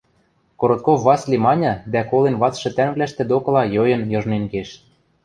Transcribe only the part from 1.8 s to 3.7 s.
дӓ колен вацшы тӓнгвлӓштӹ докыла